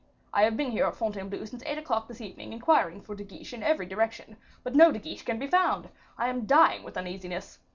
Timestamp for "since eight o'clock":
1.45-2.07